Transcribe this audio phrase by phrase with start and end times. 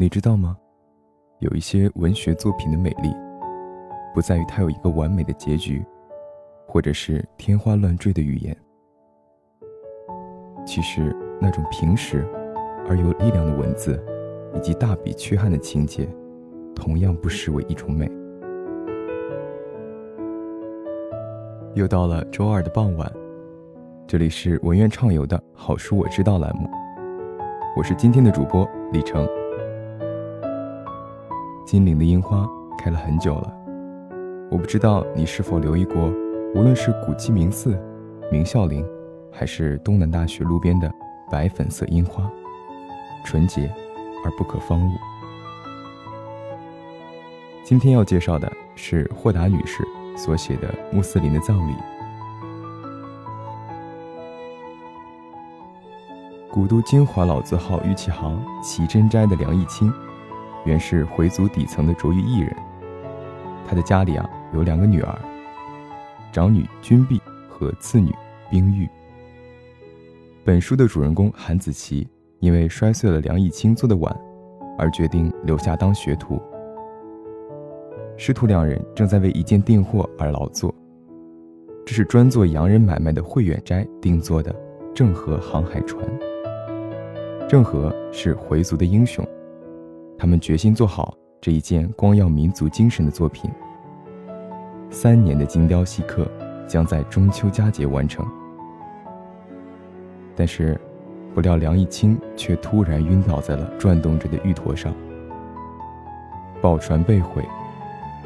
[0.00, 0.56] 你知道吗？
[1.40, 3.12] 有一些文学作品的美丽，
[4.14, 5.84] 不在于它有一个完美的结局，
[6.68, 8.56] 或者是天花乱坠的语言。
[10.64, 12.24] 其实，那种平实
[12.88, 14.00] 而有力量的文字，
[14.54, 16.08] 以及大笔缺憾的情节，
[16.76, 18.08] 同样不失为一种美。
[21.74, 23.12] 又到了周二的傍晚，
[24.06, 26.70] 这里是文苑畅游的好书我知道栏目，
[27.76, 29.28] 我是今天的主播李成。
[31.68, 33.52] 金陵的樱花开了很久了，
[34.50, 36.10] 我不知道你是否留意过，
[36.54, 37.78] 无论是古鸡鸣寺、
[38.32, 38.82] 明孝陵，
[39.30, 40.90] 还是东南大学路边的
[41.30, 42.26] 白粉色樱花，
[43.22, 43.70] 纯洁
[44.24, 44.92] 而不可方物。
[47.62, 51.72] 今天要介绍的是霍达女士所写的《穆斯林的葬礼》。
[56.50, 59.92] 古都金华老字号玉器行奇珍斋的梁义清。
[60.68, 62.54] 原是回族底层的卓越艺人，
[63.66, 65.18] 他的家里啊有两个女儿，
[66.30, 68.14] 长女君碧和次女
[68.50, 68.86] 冰玉。
[70.44, 72.06] 本书的主人公韩子琪
[72.40, 74.14] 因为摔碎了梁义清做的碗，
[74.76, 76.38] 而决定留下当学徒。
[78.18, 80.74] 师徒两人正在为一件订货而劳作，
[81.86, 84.54] 这是专做洋人买卖的慧远斋定做的
[84.94, 86.06] 郑和航海船。
[87.48, 89.26] 郑和是回族的英雄。
[90.18, 93.48] 他们决心做好这一件光耀民族精神的作品。
[94.90, 96.28] 三年的精雕细刻，
[96.66, 98.26] 将在中秋佳节完成。
[100.34, 100.78] 但是，
[101.34, 104.92] 不料梁义清却突然晕倒在了转动着的玉坨上，
[106.60, 107.44] 宝船被毁，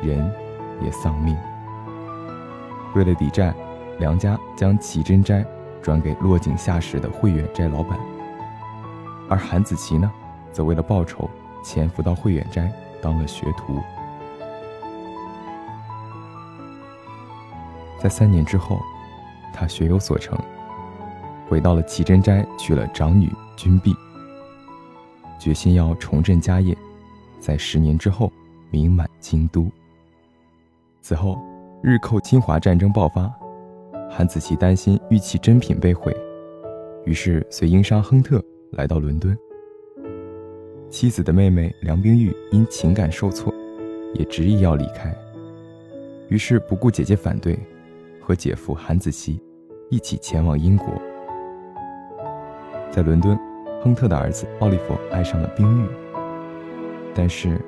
[0.02, 0.18] 人
[0.82, 1.36] 也丧命。
[2.94, 3.54] 为了抵债，
[3.98, 5.44] 梁家将奇珍斋
[5.82, 7.98] 转给落井下石的慧远斋老板，
[9.28, 10.10] 而韩子琪呢，
[10.52, 11.28] 则为了报仇。
[11.62, 13.80] 潜伏到慧远斋当了学徒，
[18.00, 18.80] 在三年之后，
[19.52, 20.38] 他学有所成，
[21.48, 23.94] 回到了奇珍斋，娶了长女君碧，
[25.38, 26.76] 决心要重振家业，
[27.38, 28.32] 在十年之后
[28.70, 29.70] 名满京都。
[31.00, 31.38] 此后，
[31.82, 33.32] 日寇侵华战争爆发，
[34.10, 36.14] 韩子琪担心玉器珍品被毁，
[37.04, 39.36] 于是随英商亨特来到伦敦。
[40.92, 43.50] 妻子的妹妹梁冰玉因情感受挫，
[44.12, 45.10] 也执意要离开，
[46.28, 47.58] 于是不顾姐姐反对，
[48.20, 49.42] 和姐夫韩子琪
[49.88, 50.88] 一起前往英国。
[52.90, 53.38] 在伦敦，
[53.80, 55.86] 亨特的儿子奥利弗爱上了冰玉，
[57.14, 57.58] 但是，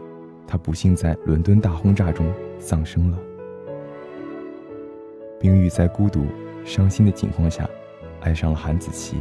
[0.46, 3.18] 他不幸在伦敦大轰炸中丧生了。
[5.40, 6.26] 冰玉在孤独、
[6.62, 7.66] 伤心的情况下，
[8.20, 9.16] 爱上了韩子琪，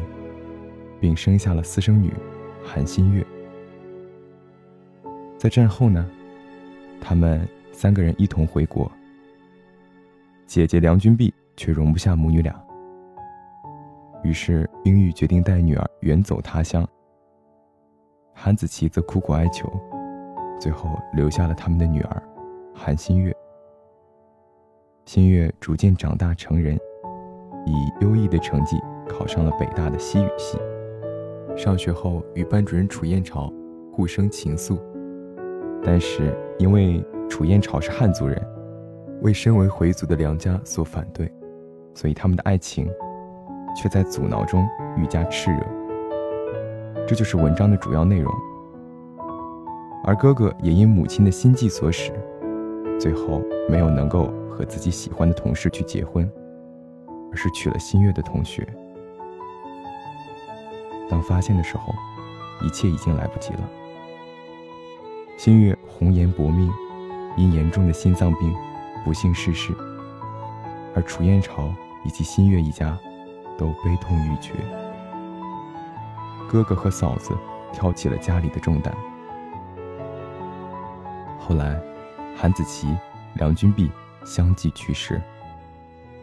[1.00, 2.12] 并生下了私生女
[2.62, 3.26] 韩新月。
[5.44, 6.10] 在战后呢，
[7.02, 8.90] 他们三个人一同回国。
[10.48, 12.58] 姐姐梁君碧却容不下母女俩，
[14.24, 16.88] 于是冰玉决定带女儿远走他乡。
[18.34, 19.70] 韩子琪则苦苦哀求，
[20.62, 22.24] 最后留下了他们的女儿
[22.74, 23.36] 韩新月。
[25.04, 26.80] 新月逐渐长大成人，
[27.66, 28.80] 以优异的成绩
[29.10, 30.58] 考上了北大的西语系。
[31.54, 33.52] 上学后与班主任楚燕朝
[33.92, 34.80] 互生情愫。
[35.86, 38.42] 但是因为楚燕朝是汉族人，
[39.22, 41.32] 为身为回族的梁家所反对，
[41.94, 42.90] 所以他们的爱情
[43.76, 44.68] 却在阻挠中
[44.98, 45.64] 愈加炽热。
[47.06, 48.34] 这就是文章的主要内容。
[50.06, 52.12] 而哥哥也因母亲的心计所使，
[53.00, 56.30] 最后没有能够和自己喜欢的同事去结婚，
[57.32, 58.68] 而是娶了新月的同学。
[61.10, 61.94] 当发现的时候，
[62.62, 63.60] 一切已经来不及了。
[65.36, 66.72] 新月红颜薄命，
[67.36, 68.54] 因严重的心脏病
[69.04, 69.74] 不幸逝世，
[70.96, 71.74] 而楚燕朝
[72.06, 72.98] 以及新月一家
[73.58, 74.54] 都悲痛欲绝。
[76.50, 77.36] 哥哥和嫂子
[77.74, 78.96] 挑起了家里的重担。
[81.40, 81.82] 后来，
[82.38, 82.96] 韩子琪、
[83.34, 83.92] 梁君碧
[84.24, 85.22] 相继去世，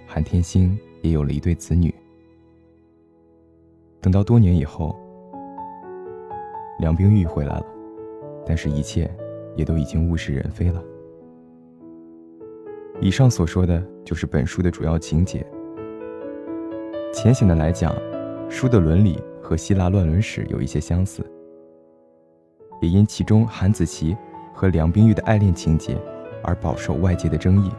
[0.07, 1.93] 韩天星也有了一对子女。
[4.01, 4.99] 等到多年以后，
[6.79, 7.67] 梁冰玉回来了。
[8.51, 9.09] 但是，一切
[9.55, 10.83] 也都已经物是人非了。
[13.01, 15.47] 以上所说的就是本书的主要情节。
[17.13, 17.95] 浅显的来讲，
[18.49, 21.25] 书的伦理和希腊乱伦史有一些相似，
[22.83, 24.17] 也因其中韩子琪
[24.53, 25.97] 和梁冰玉的爱恋情节
[26.43, 27.71] 而饱受外界的争议。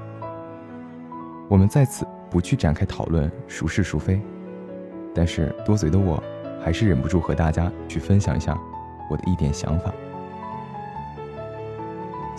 [1.50, 4.22] 我们在此不去展开讨论孰是孰非，
[5.14, 6.24] 但是多嘴的我，
[6.64, 8.58] 还是忍不住和大家去分享一下
[9.10, 9.94] 我的一点想法。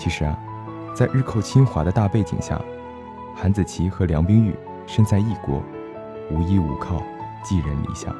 [0.02, 0.36] 其实啊，
[0.92, 2.60] 在日寇侵华的大背景下，
[3.36, 4.52] 韩子琪和梁冰玉
[4.84, 5.62] 身在异国，
[6.28, 7.00] 无依无靠，
[7.44, 8.12] 寄人篱下。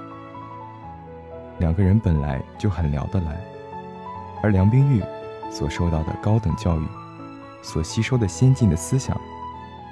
[1.59, 3.37] 两个人本来就很聊得来，
[4.45, 5.03] 而梁冰玉
[5.51, 6.87] 所受到的高等教育，
[7.63, 9.21] 所吸收的先进的思想，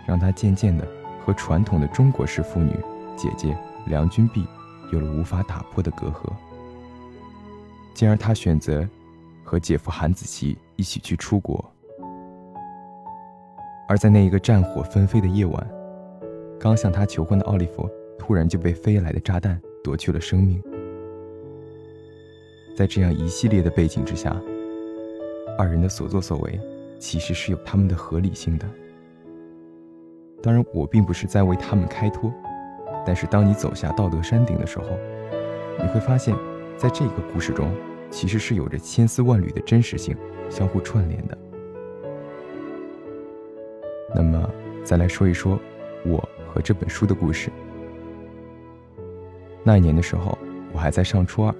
[0.06, 0.86] 让她渐渐的
[1.26, 2.78] 和传统的中国式妇女
[3.16, 4.46] 姐姐梁君碧
[4.92, 6.32] 有了无法打破的隔阂。
[7.94, 8.88] 进而她选择
[9.42, 11.68] 和姐夫韩子琪一起去出国。
[13.90, 15.70] 而在那一个战火纷飞的夜晚，
[16.60, 20.62] 刚向她求婚的奥利弗突然就被飞来的炸弹夺去了生命。
[22.76, 24.40] 在这样一系列的背景之下，
[25.58, 26.60] 二人的所作所为
[27.00, 28.66] 其实是有他们的合理性的。
[30.40, 32.32] 当然，我并不是在为他们开脱，
[33.04, 34.86] 但是当你走下道德山顶的时候，
[35.82, 36.32] 你会发现，
[36.76, 37.68] 在这个故事中，
[38.08, 40.16] 其实是有着千丝万缕的真实性
[40.48, 41.36] 相互串联的。
[44.14, 44.50] 那么，
[44.84, 45.58] 再来说一说
[46.04, 46.18] 我
[46.48, 47.50] 和这本书的故事。
[49.62, 50.36] 那一年的时候，
[50.72, 51.54] 我还在上初二。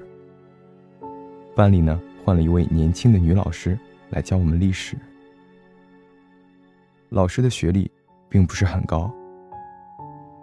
[1.55, 3.79] 班里呢换了一位年轻的女老师
[4.11, 4.97] 来教我们历史。
[7.11, 7.91] 老师的学历
[8.29, 9.13] 并不是很高，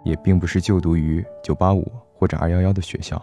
[0.04, 1.84] 也并不是就读于985
[2.14, 3.20] 或者211的学校，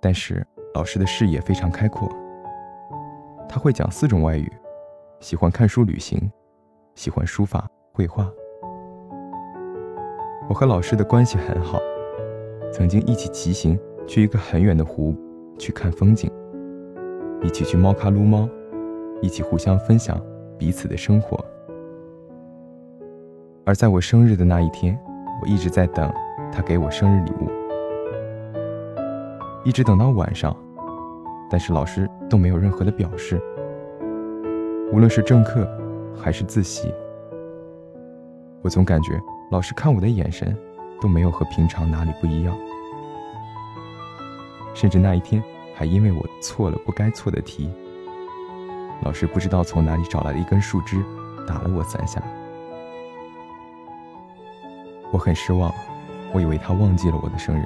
[0.00, 2.08] 但是老师的视野非常开阔。
[3.48, 4.52] 他会讲四种外语，
[5.20, 6.30] 喜欢看书旅行，
[6.94, 8.30] 喜欢书法绘画。
[10.48, 11.80] 我和老师的关系很好，
[12.72, 15.14] 曾经一起骑行去一个很远的湖
[15.58, 16.30] 去看风景。
[17.42, 18.48] 一起去猫咖撸猫，
[19.20, 20.20] 一起互相分享
[20.56, 21.38] 彼此的生活。
[23.66, 24.98] 而在我生日的那一天，
[25.42, 26.12] 我一直在等
[26.52, 27.50] 他给我生日礼物，
[29.64, 30.56] 一直等到晚上，
[31.50, 33.40] 但是老师都没有任何的表示。
[34.92, 35.66] 无论是正课
[36.16, 36.92] 还是自习，
[38.62, 39.20] 我总感觉
[39.50, 40.56] 老师看我的眼神
[41.00, 42.56] 都没有和平常哪里不一样，
[44.74, 45.42] 甚至那一天。
[45.76, 47.68] 还因为我错了不该错的题，
[49.02, 51.04] 老师不知道从哪里找来了一根树枝，
[51.48, 52.22] 打了我三下。
[55.10, 55.74] 我很失望，
[56.32, 57.64] 我以为他忘记了我的生日。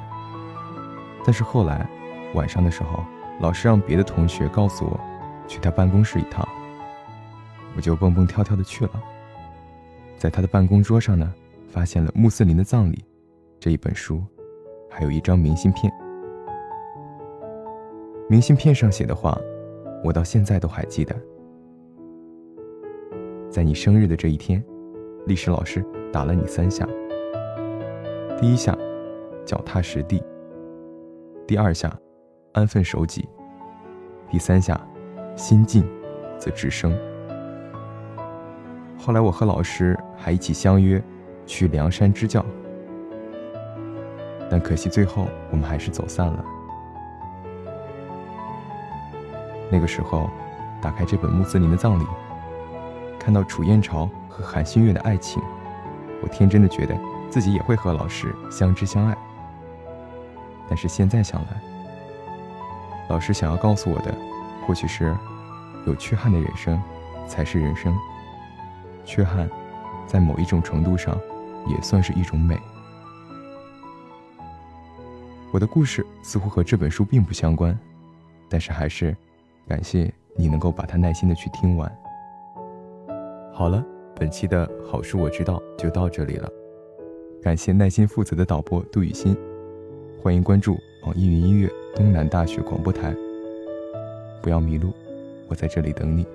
[1.23, 1.87] 但是后来
[2.33, 3.05] 晚上的时候，
[3.41, 4.99] 老师让别的同学告诉我
[5.47, 6.43] 去他办公室一趟，
[7.75, 9.03] 我就蹦蹦跳跳的去了。
[10.17, 11.33] 在他的办公桌上呢，
[11.69, 12.95] 发现了《穆斯林的葬礼》
[13.59, 14.21] 这一本书，
[14.89, 15.91] 还有一张明信片。
[18.29, 19.39] 明信片上写的话，
[20.03, 21.15] 我到现在都还记得。
[23.49, 24.63] 在你生日的这一天，
[25.25, 26.87] 历史老师打了你三下。
[28.39, 28.77] 第一下，
[29.45, 30.21] 脚踏实地；
[31.47, 31.97] 第二下，
[32.53, 33.23] 安分守己；
[34.29, 34.79] 第三下，
[35.35, 35.83] 心静
[36.37, 36.95] 则智生。
[38.99, 41.01] 后来我和老师还一起相约
[41.45, 42.45] 去梁山支教，
[44.51, 46.45] 但可惜最后我们还是走散了。
[49.71, 50.29] 那个时候，
[50.81, 52.03] 打开这本《穆斯林的葬礼》，
[53.17, 55.41] 看到楚燕朝和韩新月的爱情，
[56.21, 56.95] 我天真的觉得
[57.29, 59.17] 自己也会和老师相知相爱。
[60.67, 61.47] 但是现在想来，
[63.07, 64.13] 老师想要告诉我的，
[64.67, 65.15] 或许是
[65.87, 66.79] 有缺憾的人生
[67.27, 67.95] 才是人生。
[69.09, 69.49] 缺憾，
[70.05, 71.17] 在某一种程度上，
[71.67, 72.55] 也算是一种美。
[75.51, 77.75] 我的故事似乎和这本书并不相关，
[78.47, 79.17] 但是还是。
[79.67, 81.91] 感谢你能够把它耐心的去听完。
[83.53, 83.85] 好了，
[84.15, 86.49] 本期的好书我知道就到这里了。
[87.41, 89.37] 感谢耐心负责的导播杜雨欣，
[90.21, 90.75] 欢迎关注
[91.05, 93.15] 网易云音乐东南大学广播台。
[94.41, 94.91] 不要迷路，
[95.47, 96.25] 我在这里等你。